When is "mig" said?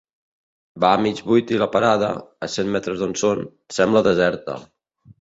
1.07-1.21